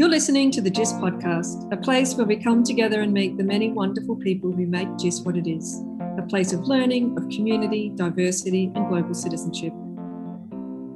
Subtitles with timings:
[0.00, 3.44] You're listening to the JIS podcast, a place where we come together and meet the
[3.44, 5.84] many wonderful people who make JIS what it is
[6.16, 9.74] a place of learning, of community, diversity, and global citizenship.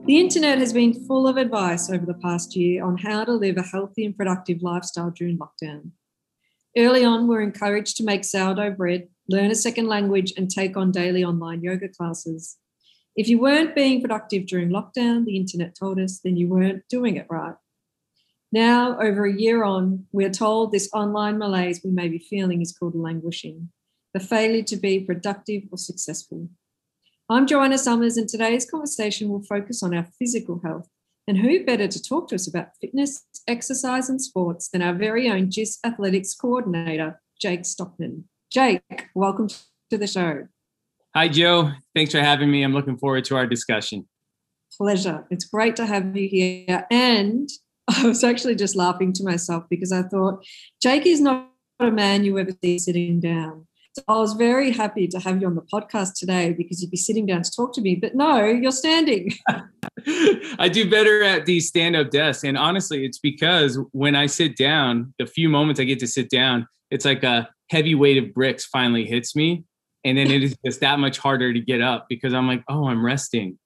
[0.06, 3.58] The internet has been full of advice over the past year on how to live
[3.58, 5.90] a healthy and productive lifestyle during lockdown.
[6.74, 10.92] Early on, we're encouraged to make sourdough bread, learn a second language, and take on
[10.92, 12.56] daily online yoga classes.
[13.16, 17.18] If you weren't being productive during lockdown, the internet told us, then you weren't doing
[17.18, 17.56] it right.
[18.54, 22.70] Now, over a year on, we're told this online malaise we may be feeling is
[22.70, 23.70] called languishing,
[24.12, 26.48] the failure to be productive or successful.
[27.28, 30.88] I'm Joanna Sommers, and today's conversation will focus on our physical health.
[31.26, 35.28] And who better to talk to us about fitness, exercise, and sports than our very
[35.28, 38.28] own JIS athletics coordinator, Jake Stockman.
[38.52, 39.48] Jake, welcome
[39.90, 40.46] to the show.
[41.16, 41.72] Hi, Joe.
[41.92, 42.62] Thanks for having me.
[42.62, 44.06] I'm looking forward to our discussion.
[44.78, 45.26] Pleasure.
[45.32, 46.86] It's great to have you here.
[46.88, 47.48] And
[47.88, 50.44] I was actually just laughing to myself because I thought
[50.82, 53.66] Jake is not a man you ever see sitting down.
[53.94, 56.96] So I was very happy to have you on the podcast today because you'd be
[56.96, 57.94] sitting down to talk to me.
[57.94, 59.32] But no, you're standing.
[60.58, 62.42] I do better at these stand up desks.
[62.42, 66.28] And honestly, it's because when I sit down, the few moments I get to sit
[66.28, 69.64] down, it's like a heavy weight of bricks finally hits me
[70.04, 72.88] and then it is just that much harder to get up because I'm like, oh,
[72.88, 73.58] I'm resting.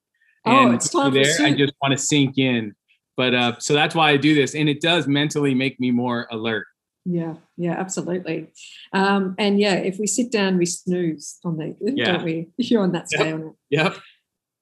[0.46, 1.34] Oh, it's time there.
[1.42, 2.74] I just want to sink in.
[3.18, 6.28] But uh, so that's why I do this, and it does mentally make me more
[6.30, 6.66] alert.
[7.04, 8.46] Yeah, yeah, absolutely.
[8.92, 12.12] Um, and yeah, if we sit down, we snooze on the, yeah.
[12.12, 12.48] don't we?
[12.58, 13.56] You're on that scale.
[13.70, 13.94] Yep.
[13.94, 13.96] yep.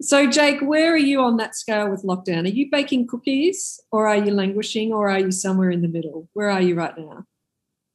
[0.00, 2.44] So, Jake, where are you on that scale with lockdown?
[2.44, 6.30] Are you baking cookies, or are you languishing, or are you somewhere in the middle?
[6.32, 7.24] Where are you right now?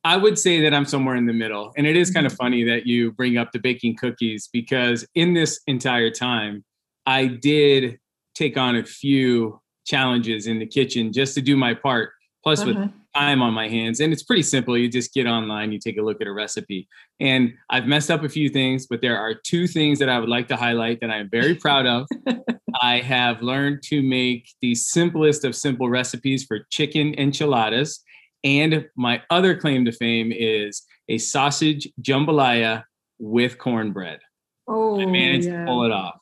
[0.04, 1.74] I would say that I'm somewhere in the middle.
[1.76, 2.44] And it is kind of mm-hmm.
[2.44, 6.64] funny that you bring up the baking cookies because in this entire time,
[7.08, 8.00] I did
[8.36, 9.61] take on a few
[9.92, 12.12] challenges in the kitchen just to do my part.
[12.44, 12.74] Plus, uh-huh.
[12.74, 14.76] with time on my hands, and it's pretty simple.
[14.76, 16.88] You just get online, you take a look at a recipe.
[17.20, 20.30] And I've messed up a few things, but there are two things that I would
[20.30, 22.08] like to highlight that I am very proud of.
[22.82, 28.02] I have learned to make the simplest of simple recipes for chicken enchiladas
[28.44, 32.84] and my other claim to fame is a sausage jambalaya
[33.20, 34.20] with cornbread.
[34.68, 35.60] Oh, I managed yeah.
[35.60, 36.16] to pull it off.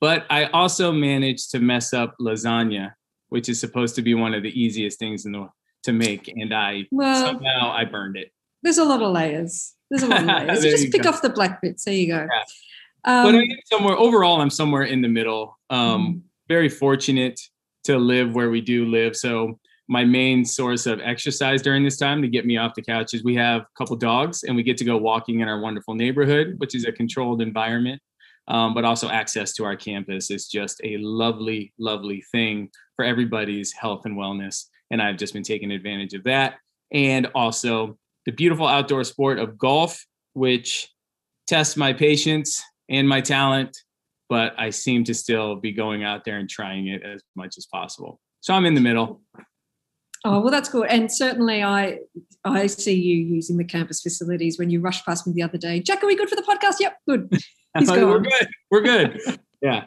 [0.00, 2.92] But I also managed to mess up lasagna,
[3.28, 5.48] which is supposed to be one of the easiest things in the
[5.84, 8.32] to make, and I well, somehow I burned it.
[8.62, 9.74] There's a lot of layers.
[9.90, 10.62] There's a lot of layers.
[10.62, 11.10] just pick go.
[11.10, 11.84] off the black bits.
[11.84, 12.26] There you go.
[12.30, 12.42] Yeah.
[13.04, 14.40] Um, but I am somewhere overall.
[14.40, 15.58] I'm somewhere in the middle.
[15.70, 16.18] Um, mm-hmm.
[16.48, 17.40] Very fortunate
[17.84, 19.16] to live where we do live.
[19.16, 23.14] So my main source of exercise during this time to get me off the couch
[23.14, 25.94] is we have a couple dogs and we get to go walking in our wonderful
[25.94, 28.02] neighborhood, which is a controlled environment,
[28.48, 33.72] um, but also access to our campus is just a lovely, lovely thing for everybody's
[33.72, 34.64] health and wellness.
[34.90, 36.54] And I've just been taking advantage of that.
[36.92, 40.88] And also the beautiful outdoor sport of golf, which
[41.46, 43.76] tests my patience and my talent,
[44.28, 47.66] but I seem to still be going out there and trying it as much as
[47.66, 48.20] possible.
[48.40, 49.22] So I'm in the middle.
[50.24, 51.98] Oh well, that's cool, And certainly, I
[52.44, 55.80] I see you using the campus facilities when you rushed past me the other day.
[55.80, 56.80] Jack, are we good for the podcast?
[56.80, 57.28] Yep, good.
[57.78, 58.48] He's We're good.
[58.70, 59.20] We're good.
[59.62, 59.84] yeah.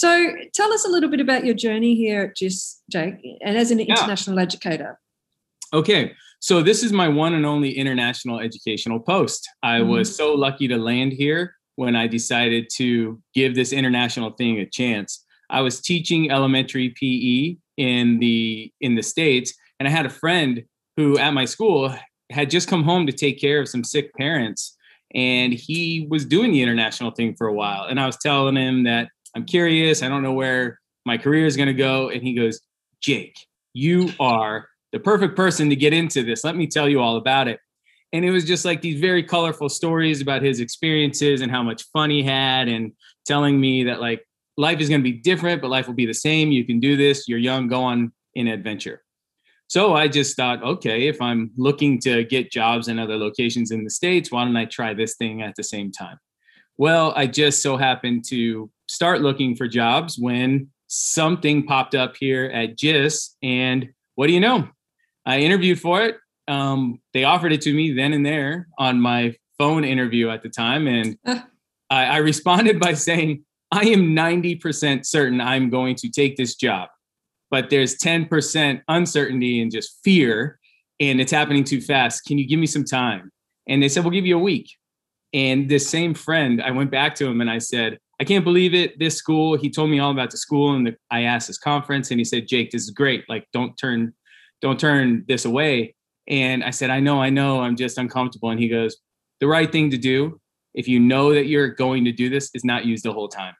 [0.00, 3.70] So, tell us a little bit about your journey here at JIS, Jake, and as
[3.70, 4.98] an international educator.
[5.74, 9.46] Okay, so this is my one and only international educational post.
[9.62, 14.30] I mm was so lucky to land here when I decided to give this international
[14.30, 15.22] thing a chance.
[15.50, 20.62] I was teaching elementary PE in the in the states and i had a friend
[20.98, 21.94] who at my school
[22.30, 24.76] had just come home to take care of some sick parents
[25.14, 28.84] and he was doing the international thing for a while and i was telling him
[28.84, 32.34] that i'm curious i don't know where my career is going to go and he
[32.34, 32.60] goes
[33.00, 33.36] jake
[33.72, 37.48] you are the perfect person to get into this let me tell you all about
[37.48, 37.60] it
[38.12, 41.84] and it was just like these very colorful stories about his experiences and how much
[41.92, 42.92] fun he had and
[43.24, 46.14] telling me that like life is going to be different, but life will be the
[46.14, 46.50] same.
[46.50, 47.28] You can do this.
[47.28, 49.02] You're young, go on in adventure.
[49.68, 53.84] So I just thought, okay, if I'm looking to get jobs in other locations in
[53.84, 56.18] the States, why don't I try this thing at the same time?
[56.76, 62.46] Well, I just so happened to start looking for jobs when something popped up here
[62.46, 63.36] at JIS.
[63.40, 64.68] And what do you know?
[65.24, 66.16] I interviewed for it.
[66.48, 70.48] Um, they offered it to me then and there on my phone interview at the
[70.48, 70.88] time.
[70.88, 71.16] And
[71.90, 76.88] I, I responded by saying, I am 90% certain I'm going to take this job,
[77.48, 80.58] but there's 10% uncertainty and just fear,
[80.98, 82.24] and it's happening too fast.
[82.24, 83.30] Can you give me some time?
[83.68, 84.68] And they said, We'll give you a week.
[85.32, 88.74] And this same friend, I went back to him and I said, I can't believe
[88.74, 88.98] it.
[88.98, 92.10] This school, he told me all about the school and the, I asked his conference
[92.10, 93.24] and he said, Jake, this is great.
[93.28, 94.14] Like, don't turn
[94.60, 95.94] don't turn this away.
[96.28, 98.50] And I said, I know, I know, I'm just uncomfortable.
[98.50, 98.98] And he goes,
[99.40, 100.38] the right thing to do,
[100.74, 103.54] if you know that you're going to do this, is not use the whole time.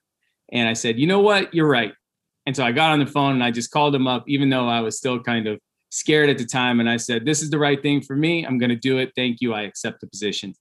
[0.53, 1.55] And I said, you know what?
[1.55, 1.93] You're right.
[2.47, 4.69] And so I got on the phone and I just called him up, even though
[4.69, 5.59] I was still kind of
[5.91, 6.81] scared at the time.
[6.81, 8.45] And I said, this is the right thing for me.
[8.45, 9.13] I'm going to do it.
[9.17, 9.55] Thank you.
[9.55, 10.55] I accept the position.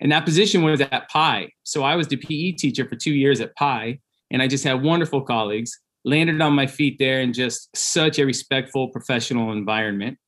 [0.00, 1.50] And that position was at Pi.
[1.62, 3.98] So I was the PE teacher for two years at Pi.
[4.30, 8.24] And I just had wonderful colleagues, landed on my feet there in just such a
[8.24, 10.18] respectful professional environment.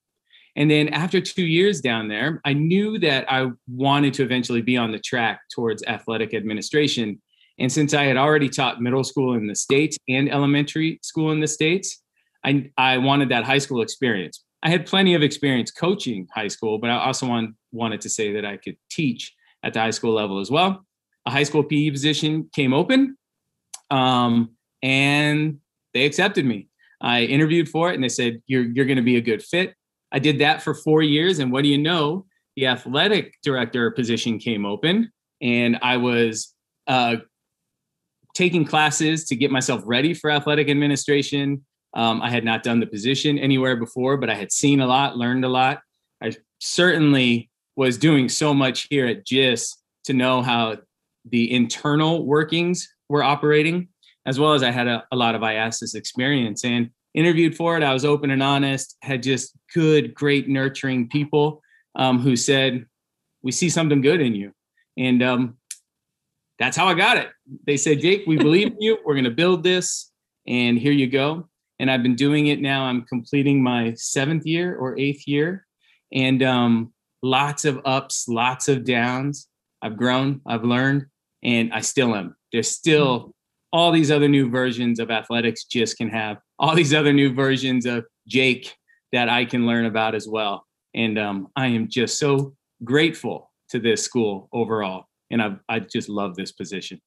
[0.57, 4.77] And then after two years down there, I knew that I wanted to eventually be
[4.77, 7.23] on the track towards athletic administration.
[7.59, 11.41] And since I had already taught middle school in the States and elementary school in
[11.41, 12.03] the States,
[12.45, 14.45] I, I wanted that high school experience.
[14.63, 18.33] I had plenty of experience coaching high school, but I also want, wanted to say
[18.35, 20.85] that I could teach at the high school level as well.
[21.26, 23.17] A high school PE position came open,
[23.91, 24.50] um,
[24.82, 25.59] and
[25.94, 26.69] they accepted me.
[27.00, 29.75] I interviewed for it, and they said, "You're you're going to be a good fit."
[30.11, 32.26] I did that for four years, and what do you know?
[32.56, 35.11] The athletic director position came open,
[35.41, 36.55] and I was
[36.87, 37.17] uh,
[38.35, 41.65] taking classes to get myself ready for athletic administration.
[41.94, 45.17] Um, I had not done the position anywhere before, but I had seen a lot,
[45.17, 45.81] learned a lot.
[46.23, 50.77] I certainly was doing so much here at JIS to know how
[51.25, 53.89] the internal workings were operating,
[54.27, 57.83] as well as I had a, a lot of IASAS experience and interviewed for it.
[57.83, 61.63] I was open and honest, had just good, great, nurturing people
[61.95, 62.87] um, who said,
[63.43, 64.53] We see something good in you.
[64.97, 65.57] And um,
[66.59, 67.29] that's how I got it.
[67.67, 68.99] They said, Jake, we believe in you.
[69.05, 70.11] We're going to build this.
[70.47, 71.49] And here you go.
[71.79, 72.85] And I've been doing it now.
[72.85, 75.67] I'm completing my seventh year or eighth year.
[76.13, 76.92] And um,
[77.23, 79.49] lots of ups, lots of downs.
[79.81, 81.07] I've grown, I've learned,
[81.43, 82.37] and I still am.
[82.53, 83.35] There's still
[83.73, 87.87] all these other new versions of athletics just can have, all these other new versions
[87.87, 88.77] of Jake
[89.13, 90.67] that I can learn about as well.
[90.95, 92.55] And um, I am just so
[92.85, 95.07] grateful to this school overall.
[95.31, 97.01] And I, I just love this position.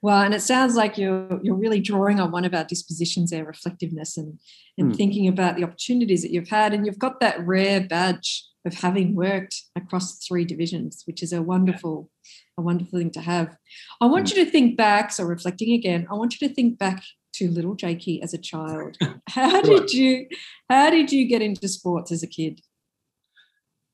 [0.00, 3.44] Well, and it sounds like you're you're really drawing on one of our dispositions there,
[3.44, 4.38] reflectiveness and
[4.76, 4.96] and mm.
[4.96, 6.74] thinking about the opportunities that you've had.
[6.74, 11.42] And you've got that rare badge of having worked across three divisions, which is a
[11.42, 12.10] wonderful,
[12.56, 13.56] a wonderful thing to have.
[14.00, 14.36] I want mm.
[14.36, 17.02] you to think back, so reflecting again, I want you to think back
[17.34, 18.96] to little Jakey as a child.
[19.28, 20.26] How did you
[20.68, 22.60] how did you get into sports as a kid?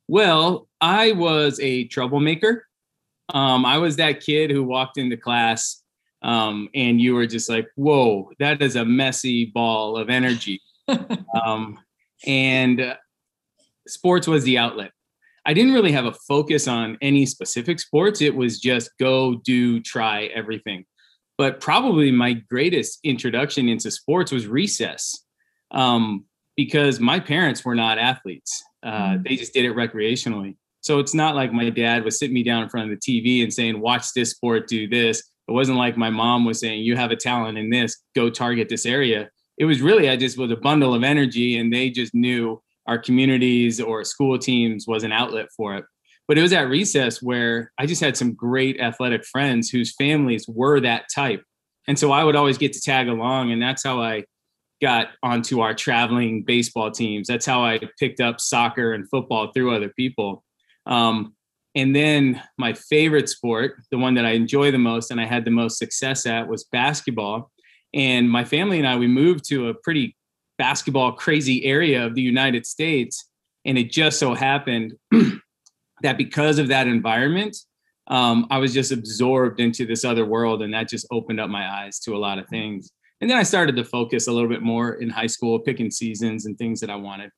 [0.08, 2.66] Well, I was a troublemaker.
[3.32, 5.82] Um, I was that kid who walked into class
[6.22, 10.60] um, and you were just like, whoa, that is a messy ball of energy.
[11.44, 11.78] um,
[12.26, 12.96] and
[13.88, 14.92] sports was the outlet.
[15.44, 18.20] I didn't really have a focus on any specific sports.
[18.20, 20.84] It was just go, do, try everything.
[21.38, 25.24] But probably my greatest introduction into sports was recess
[25.70, 26.24] um,
[26.56, 28.62] because my parents were not athletes.
[28.82, 29.26] Uh, mm.
[29.26, 30.56] They just did it recreationally.
[30.80, 33.42] So it's not like my dad was sitting me down in front of the TV
[33.42, 35.20] and saying, watch this sport, do this.
[35.48, 38.68] It wasn't like my mom was saying, you have a talent in this, go target
[38.68, 39.30] this area.
[39.56, 42.98] It was really, I just was a bundle of energy and they just knew our
[42.98, 45.84] communities or school teams was an outlet for it.
[46.26, 50.46] But it was at recess where I just had some great athletic friends whose families
[50.48, 51.42] were that type.
[51.86, 53.52] And so I would always get to tag along.
[53.52, 54.24] And that's how I
[54.80, 57.28] got onto our traveling baseball teams.
[57.28, 60.44] That's how I picked up soccer and football through other people.
[60.86, 61.34] Um,
[61.74, 65.44] and then my favorite sport, the one that I enjoy the most and I had
[65.44, 67.50] the most success at, was basketball.
[67.94, 70.16] And my family and I, we moved to a pretty
[70.58, 73.30] basketball crazy area of the United States.
[73.64, 74.94] And it just so happened
[76.02, 77.56] that because of that environment,
[78.08, 80.62] um, I was just absorbed into this other world.
[80.62, 82.90] And that just opened up my eyes to a lot of things.
[83.20, 86.46] And then I started to focus a little bit more in high school, picking seasons
[86.46, 87.30] and things that I wanted.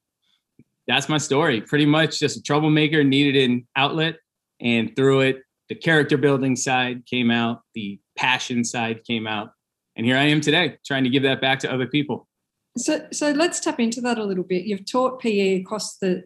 [0.87, 1.61] That's my story.
[1.61, 4.17] Pretty much just a troublemaker, needed an outlet.
[4.61, 9.53] And through it, the character building side came out, the passion side came out.
[9.97, 12.29] And here I am today, trying to give that back to other people.
[12.77, 14.65] So, so let's tap into that a little bit.
[14.65, 16.25] You've taught PE across the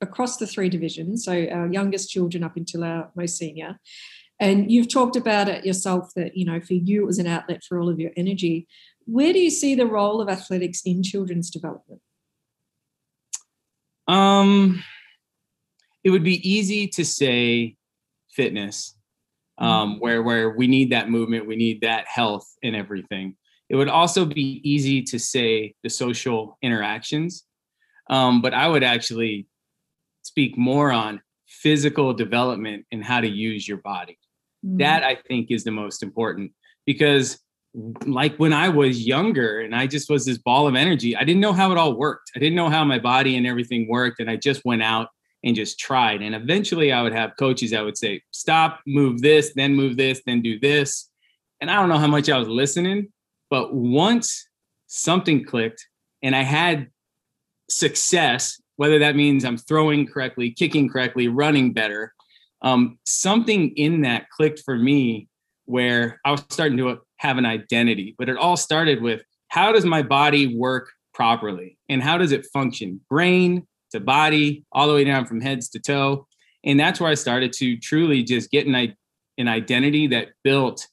[0.00, 3.78] across the three divisions, so our youngest children up until our most senior,
[4.38, 7.62] and you've talked about it yourself that you know for you it was an outlet
[7.68, 8.66] for all of your energy.
[9.06, 12.00] Where do you see the role of athletics in children's development?
[14.06, 14.82] Um,
[16.04, 17.76] it would be easy to say
[18.32, 18.96] fitness,
[19.58, 20.00] um, mm-hmm.
[20.00, 23.36] where where we need that movement, we need that health and everything.
[23.70, 27.44] It would also be easy to say the social interactions,
[28.10, 29.46] um, but I would actually
[30.22, 34.18] speak more on physical development and how to use your body.
[34.66, 34.78] Mm.
[34.78, 36.52] That I think is the most important
[36.84, 37.38] because
[38.04, 41.16] like when I was younger and I just was this ball of energy.
[41.16, 42.32] I didn't know how it all worked.
[42.34, 44.20] I didn't know how my body and everything worked.
[44.20, 45.08] And I just went out
[45.44, 46.20] and just tried.
[46.20, 50.20] And eventually I would have coaches that would say, stop, move this, then move this,
[50.26, 51.08] then do this.
[51.60, 53.12] And I don't know how much I was listening,
[53.50, 54.48] but once
[54.86, 55.86] something clicked
[56.22, 56.88] and I had
[57.68, 62.14] success, whether that means I'm throwing correctly, kicking correctly, running better,
[62.62, 65.28] um, something in that clicked for me
[65.66, 68.14] where I was starting to have an identity.
[68.18, 72.46] But it all started with how does my body work properly and how does it
[72.52, 73.00] function?
[73.08, 76.26] Brain to body, all the way down from heads to toe.
[76.64, 78.94] And that's where I started to truly just get an,
[79.38, 80.86] an identity that built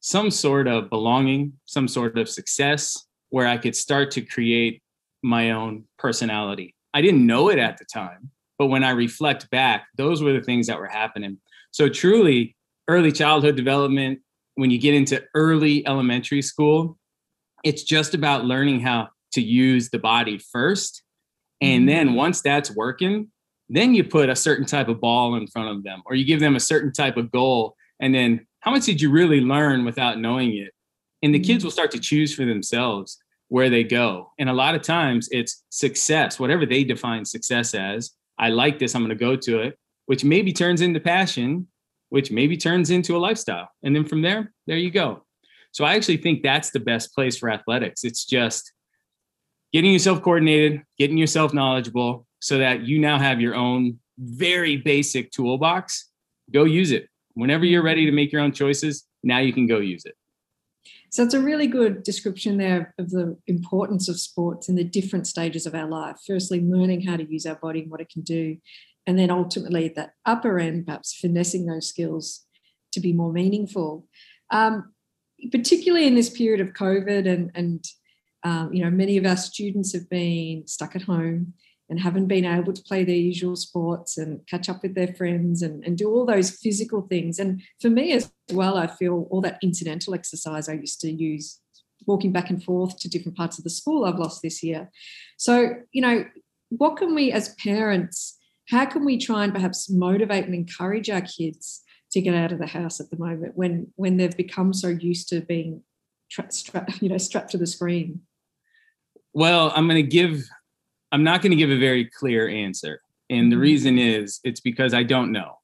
[0.00, 4.82] some sort of belonging, some sort of success, where I could start to create
[5.22, 6.74] my own personality.
[6.92, 10.42] I didn't know it at the time, but when I reflect back, those were the
[10.42, 11.38] things that were happening.
[11.70, 12.56] So, truly,
[12.88, 14.20] early childhood development,
[14.56, 16.98] when you get into early elementary school,
[17.62, 21.02] it's just about learning how to use the body first.
[21.60, 22.16] And then mm-hmm.
[22.16, 23.30] once that's working,
[23.68, 26.40] then you put a certain type of ball in front of them or you give
[26.40, 27.76] them a certain type of goal.
[28.00, 30.72] And then how much did you really learn without knowing it?
[31.22, 31.66] And the kids mm-hmm.
[31.66, 34.32] will start to choose for themselves where they go.
[34.38, 38.12] And a lot of times it's success, whatever they define success as.
[38.38, 41.66] I like this, I'm going to go to it, which maybe turns into passion
[42.10, 43.68] which maybe turns into a lifestyle.
[43.82, 45.24] And then from there, there you go.
[45.72, 48.04] So I actually think that's the best place for athletics.
[48.04, 48.72] It's just
[49.72, 55.30] getting yourself coordinated, getting yourself knowledgeable so that you now have your own very basic
[55.30, 56.08] toolbox.
[56.52, 57.08] Go use it.
[57.40, 60.14] Whenever you're ready to make your own choices, now you can go use it.
[61.10, 65.26] So it's a really good description there of the importance of sports in the different
[65.26, 66.16] stages of our life.
[66.24, 68.56] Firstly, learning how to use our body and what it can do
[69.06, 72.44] and then ultimately at that upper end, perhaps finessing those skills
[72.92, 74.06] to be more meaningful.
[74.50, 74.92] Um,
[75.50, 77.84] particularly in this period of COVID, and and
[78.44, 81.54] um, you know many of our students have been stuck at home
[81.90, 85.60] and haven't been able to play their usual sports and catch up with their friends
[85.60, 87.38] and, and do all those physical things.
[87.38, 91.60] And for me as well, I feel all that incidental exercise I used to use
[92.06, 94.90] walking back and forth to different parts of the school I've lost this year.
[95.36, 96.24] So, you know,
[96.70, 98.38] what can we as parents
[98.70, 101.82] how can we try and perhaps motivate and encourage our kids
[102.12, 105.28] to get out of the house at the moment when when they've become so used
[105.28, 105.82] to being
[106.30, 108.20] tra- stra- you know strapped to the screen
[109.32, 110.48] well i'm going to give
[111.12, 113.62] i'm not going to give a very clear answer and the mm-hmm.
[113.62, 115.56] reason is it's because i don't know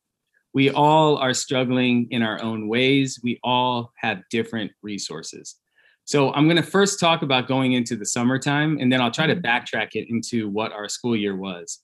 [0.54, 5.56] we all are struggling in our own ways we all have different resources
[6.04, 9.26] so i'm going to first talk about going into the summertime and then i'll try
[9.26, 9.46] to mm-hmm.
[9.46, 11.80] backtrack it into what our school year was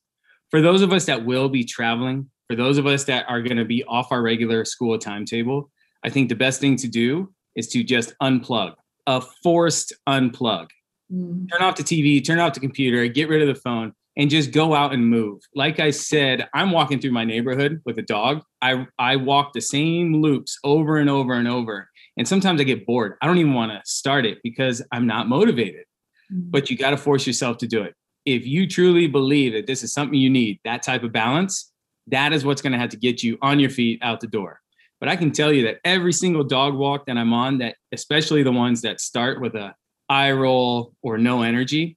[0.53, 3.57] for those of us that will be traveling, for those of us that are going
[3.57, 5.71] to be off our regular school timetable,
[6.05, 8.75] I think the best thing to do is to just unplug,
[9.07, 10.69] a forced unplug.
[11.13, 11.51] Mm.
[11.51, 14.53] Turn off the TV, turn off the computer, get rid of the phone, and just
[14.53, 15.41] go out and move.
[15.55, 18.43] Like I said, I'm walking through my neighborhood with a dog.
[18.61, 21.89] I, I walk the same loops over and over and over.
[22.17, 23.17] And sometimes I get bored.
[23.23, 25.85] I don't even want to start it because I'm not motivated.
[26.33, 26.51] Mm.
[26.51, 29.83] But you got to force yourself to do it if you truly believe that this
[29.83, 31.73] is something you need, that type of balance,
[32.09, 34.61] that is what's going to have to get you on your feet out the door.
[35.01, 38.43] But I can tell you that every single dog walk that I'm on, that especially
[38.43, 39.75] the ones that start with a
[40.13, 41.97] eye roll or no energy,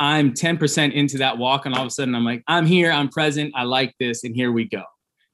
[0.00, 3.08] I'm 10% into that walk, and all of a sudden I'm like, I'm here, I'm
[3.08, 4.82] present, I like this, and here we go.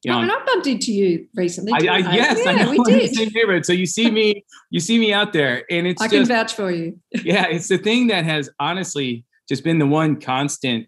[0.03, 1.73] You know, and I bumped into you recently.
[1.73, 2.71] I, I, yes, yeah, I know.
[2.71, 3.15] we did.
[3.15, 3.67] same neighborhood.
[3.67, 6.01] So you see me, you see me out there, and it's.
[6.01, 6.99] I just, can vouch for you.
[7.23, 10.87] yeah, it's the thing that has honestly just been the one constant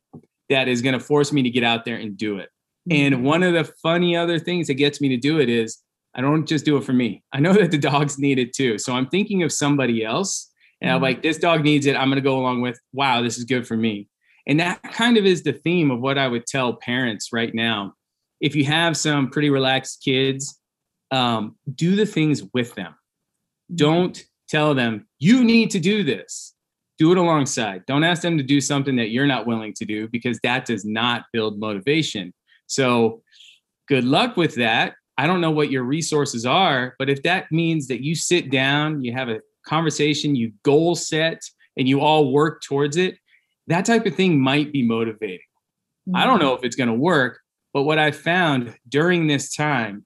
[0.49, 2.49] that is going to force me to get out there and do it.
[2.89, 3.15] Mm-hmm.
[3.15, 5.83] And one of the funny other things that gets me to do it is
[6.15, 7.23] I don't just do it for me.
[7.33, 8.79] I know that the dogs need it too.
[8.79, 10.51] So I'm thinking of somebody else
[10.83, 10.97] and.
[10.97, 11.97] I'm like, this dog needs it.
[11.97, 14.09] I'm going to go along with, wow, this is good for me.
[14.47, 17.95] And that kind of is the theme of what I would tell parents right now.
[18.41, 20.59] If you have some pretty relaxed kids,
[21.11, 22.95] um, do the things with them.
[23.75, 26.53] Don't tell them, you need to do this
[27.03, 27.85] do it alongside.
[27.87, 30.85] Don't ask them to do something that you're not willing to do because that does
[30.85, 32.33] not build motivation.
[32.69, 33.23] So,
[33.89, 34.95] good luck with that.
[35.19, 39.03] I don't know what your resources are, but if that means that you sit down,
[39.03, 41.42] you have a conversation, you goal set,
[41.76, 43.16] and you all work towards it,
[43.69, 45.38] that type of thing might be motivating.
[46.09, 46.16] Mm-hmm.
[46.16, 47.40] I don't know if it's going to work,
[47.73, 50.04] but what I found during this time,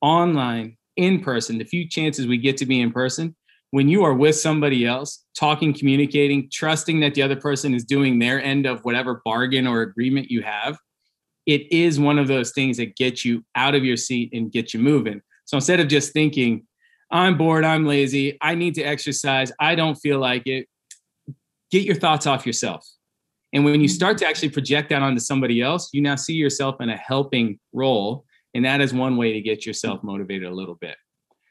[0.00, 3.36] online, in person, the few chances we get to be in person,
[3.70, 8.18] when you are with somebody else, talking, communicating, trusting that the other person is doing
[8.18, 10.78] their end of whatever bargain or agreement you have,
[11.46, 14.72] it is one of those things that get you out of your seat and get
[14.74, 15.20] you moving.
[15.44, 16.66] So instead of just thinking,
[17.10, 20.66] I'm bored, I'm lazy, I need to exercise, I don't feel like it.
[21.70, 22.86] Get your thoughts off yourself.
[23.52, 26.80] And when you start to actually project that onto somebody else, you now see yourself
[26.80, 28.24] in a helping role.
[28.54, 30.96] And that is one way to get yourself motivated a little bit.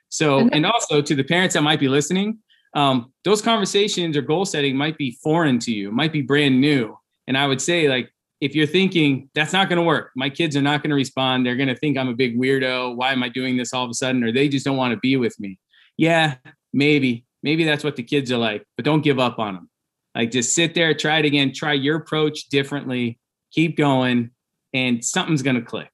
[0.09, 2.39] So, and also to the parents that might be listening,
[2.75, 6.97] um, those conversations or goal setting might be foreign to you, might be brand new.
[7.27, 8.11] And I would say, like,
[8.45, 11.43] if you're thinking that's not going to work, my kids are not going to respond,
[11.43, 12.95] they're going to think I'm a big weirdo.
[12.95, 14.23] Why am I doing this all of a sudden?
[14.23, 15.57] Or they just don't want to be with me.
[15.97, 16.35] Yeah,
[16.71, 19.69] maybe, maybe that's what the kids are like, but don't give up on them.
[20.13, 23.19] Like, just sit there, try it again, try your approach differently,
[23.51, 24.29] keep going,
[24.73, 25.91] and something's going to click.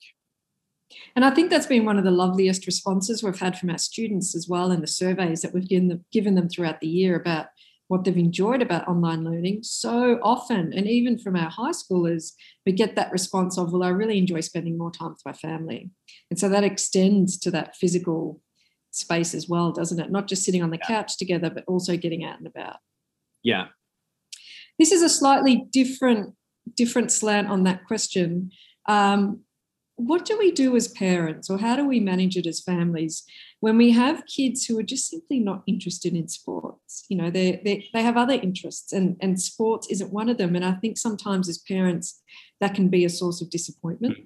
[1.15, 4.35] And I think that's been one of the loveliest responses we've had from our students
[4.35, 7.47] as well in the surveys that we've given them, throughout the year about
[7.91, 10.71] what they've enjoyed about online learning so often.
[10.71, 12.31] And even from our high schoolers,
[12.65, 15.89] we get that response of, well, I really enjoy spending more time with my family.
[16.29, 18.39] And so that extends to that physical
[18.91, 20.09] space as well, doesn't it?
[20.09, 20.87] Not just sitting on the yeah.
[20.87, 22.77] couch together, but also getting out and about.
[23.43, 23.65] Yeah.
[24.79, 26.33] This is a slightly different
[26.77, 28.51] different slant on that question.
[28.87, 29.41] Um,
[29.95, 33.23] what do we do as parents or how do we manage it as families
[33.59, 37.05] when we have kids who are just simply not interested in sports?
[37.09, 40.55] You know they they, they have other interests and and sports isn't one of them.
[40.55, 42.21] And i think sometimes as parents
[42.59, 44.17] that can be a source of disappointment.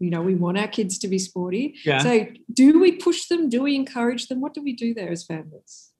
[0.00, 1.74] You know we want our kids to be sporty.
[1.84, 1.98] Yeah.
[1.98, 3.48] so do we push them?
[3.48, 4.40] Do we encourage them?
[4.40, 5.90] What do we do there as families?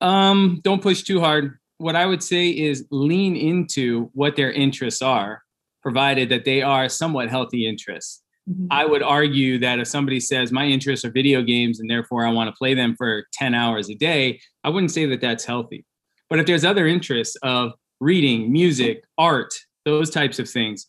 [0.00, 1.58] Um don't push too hard.
[1.78, 5.42] What i would say is lean into what their interests are
[5.82, 8.66] provided that they are somewhat healthy interests Mm-hmm.
[8.70, 12.30] I would argue that if somebody says my interests are video games and therefore I
[12.30, 15.84] want to play them for 10 hours a day, I wouldn't say that that's healthy.
[16.28, 20.86] But if there's other interests of reading, music, art, those types of things,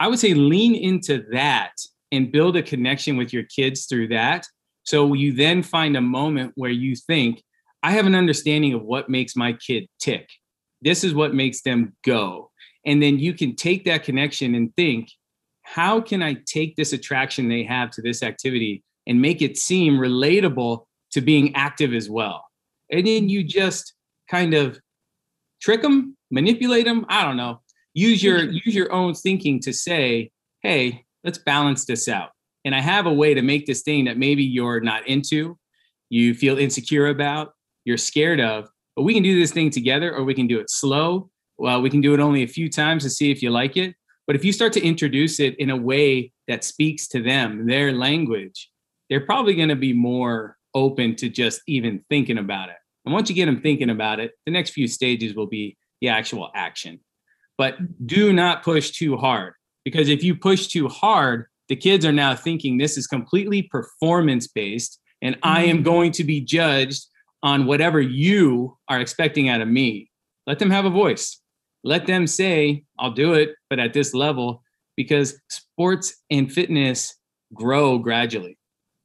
[0.00, 1.72] I would say lean into that
[2.10, 4.46] and build a connection with your kids through that.
[4.84, 7.42] So you then find a moment where you think,
[7.82, 10.28] I have an understanding of what makes my kid tick.
[10.82, 12.50] This is what makes them go.
[12.86, 15.10] And then you can take that connection and think,
[15.74, 19.98] how can I take this attraction they have to this activity and make it seem
[19.98, 22.46] relatable to being active as well?
[22.90, 23.92] And then you just
[24.30, 24.80] kind of
[25.60, 27.04] trick them, manipulate them.
[27.10, 27.60] I don't know.
[27.92, 30.30] Use your use your own thinking to say,
[30.62, 32.30] hey, let's balance this out.
[32.64, 35.58] And I have a way to make this thing that maybe you're not into,
[36.08, 37.52] you feel insecure about,
[37.84, 40.70] you're scared of, but we can do this thing together or we can do it
[40.70, 41.30] slow.
[41.58, 43.94] Well, we can do it only a few times to see if you like it.
[44.28, 47.92] But if you start to introduce it in a way that speaks to them, their
[47.92, 48.70] language,
[49.08, 52.76] they're probably going to be more open to just even thinking about it.
[53.06, 56.10] And once you get them thinking about it, the next few stages will be the
[56.10, 57.00] actual action.
[57.56, 62.12] But do not push too hard because if you push too hard, the kids are
[62.12, 65.84] now thinking this is completely performance based and I am mm-hmm.
[65.84, 67.06] going to be judged
[67.42, 70.10] on whatever you are expecting out of me.
[70.46, 71.40] Let them have a voice
[71.84, 74.62] let them say, I'll do it, but at this level,
[74.96, 77.14] because sports and fitness
[77.54, 78.58] grow gradually.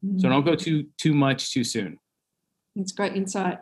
[0.03, 0.19] Mm-hmm.
[0.19, 1.99] So don't go too too much too soon.
[2.75, 3.59] That's great insight.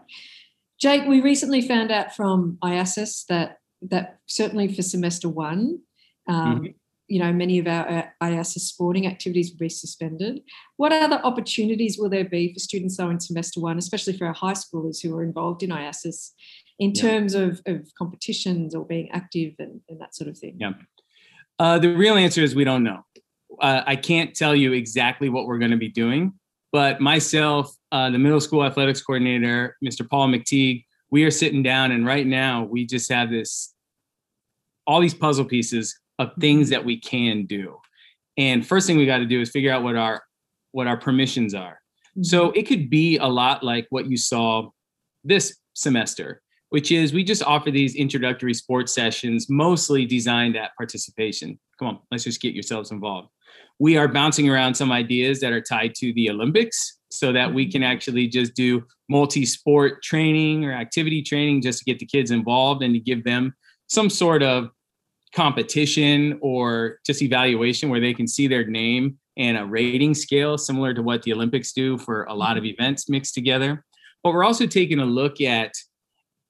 [0.80, 5.80] Jake, we recently found out from IASAS that that certainly for semester one,
[6.28, 6.66] um, mm-hmm.
[7.12, 10.42] You know, many of our uh, IASAS sporting activities will be suspended.
[10.78, 14.34] What other opportunities will there be for students though in semester one, especially for our
[14.34, 16.32] high schoolers who are involved in IASAS
[16.80, 17.02] in yeah.
[17.02, 20.56] terms of, of competitions or being active and, and that sort of thing?
[20.58, 20.72] Yeah.
[21.60, 23.04] Uh, the real answer is we don't know.
[23.60, 26.32] Uh, I can't tell you exactly what we're going to be doing,
[26.72, 30.10] but myself, uh, the middle school athletics coordinator, Mr.
[30.10, 33.74] Paul McTeague, we are sitting down and right now we just have this,
[34.88, 37.78] all these puzzle pieces of things that we can do.
[38.38, 40.24] And first thing we got to do is figure out what our
[40.72, 41.80] what our permissions are.
[42.12, 42.24] Mm-hmm.
[42.24, 44.70] So it could be a lot like what you saw
[45.24, 51.60] this semester which is we just offer these introductory sports sessions, mostly designed at participation.
[51.78, 53.28] Come on, let's just get yourselves involved.
[53.78, 57.70] We are bouncing around some ideas that are tied to the Olympics so that we
[57.70, 62.32] can actually just do multi sport training or activity training just to get the kids
[62.32, 63.54] involved and to give them
[63.88, 64.70] some sort of
[65.34, 70.94] competition or just evaluation where they can see their name and a rating scale similar
[70.94, 73.84] to what the Olympics do for a lot of events mixed together.
[74.24, 75.72] But we're also taking a look at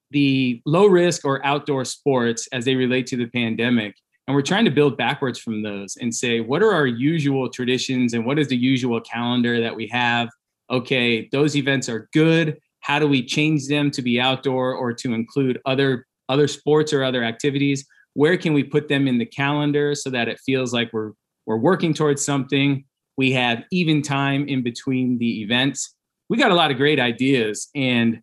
[0.09, 3.95] the low risk or outdoor sports as they relate to the pandemic.
[4.27, 8.13] And we're trying to build backwards from those and say, what are our usual traditions
[8.13, 10.29] and what is the usual calendar that we have?
[10.69, 12.57] Okay, those events are good.
[12.81, 17.03] How do we change them to be outdoor or to include other other sports or
[17.03, 17.85] other activities?
[18.13, 21.11] Where can we put them in the calendar so that it feels like we're
[21.45, 22.85] we're working towards something?
[23.17, 25.95] We have even time in between the events
[26.31, 28.21] we got a lot of great ideas and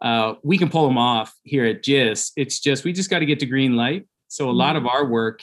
[0.00, 2.32] uh, we can pull them off here at JIS.
[2.34, 4.06] It's just, we just got to get to green light.
[4.28, 5.40] So a lot of our work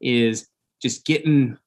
[0.00, 0.48] is
[0.80, 1.58] just getting,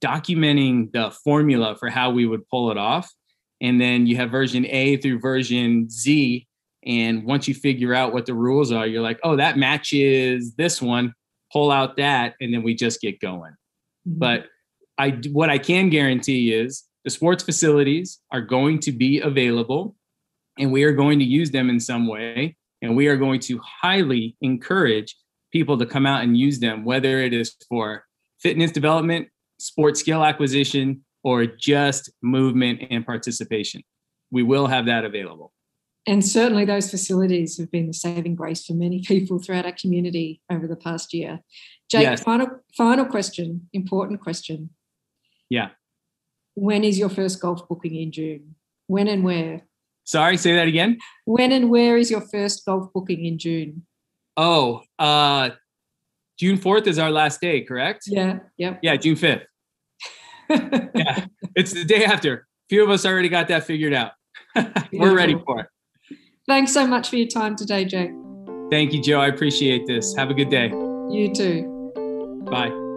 [0.00, 3.12] documenting the formula for how we would pull it off.
[3.60, 6.46] And then you have version A through version Z.
[6.86, 10.80] And once you figure out what the rules are, you're like, oh, that matches this
[10.80, 11.14] one,
[11.52, 13.52] pull out that, and then we just get going.
[14.06, 14.18] Mm-hmm.
[14.18, 14.46] But
[14.98, 19.96] I, what I can guarantee is the sports facilities are going to be available
[20.58, 22.56] and we are going to use them in some way.
[22.82, 25.16] And we are going to highly encourage
[25.52, 28.04] people to come out and use them, whether it is for
[28.40, 33.82] fitness development, sports skill acquisition, or just movement and participation.
[34.30, 35.52] We will have that available.
[36.08, 40.40] And certainly, those facilities have been the saving grace for many people throughout our community
[40.50, 41.40] over the past year.
[41.90, 42.22] Jake, yes.
[42.22, 44.70] final final question, important question.
[45.50, 45.68] Yeah.
[46.54, 48.54] When is your first golf booking in June?
[48.86, 49.66] When and where?
[50.04, 50.96] Sorry, say that again.
[51.26, 53.84] When and where is your first golf booking in June?
[54.34, 55.50] Oh, uh,
[56.38, 58.04] June 4th is our last day, correct?
[58.06, 58.78] Yeah, yep.
[58.82, 59.44] Yeah, June 5th.
[60.94, 62.34] yeah, it's the day after.
[62.34, 64.12] A few of us already got that figured out.
[64.92, 65.66] We're ready for it.
[66.48, 68.10] Thanks so much for your time today, Jake.
[68.70, 69.20] Thank you, Joe.
[69.20, 70.14] I appreciate this.
[70.16, 70.68] Have a good day.
[71.10, 72.42] You too.
[72.50, 72.87] Bye.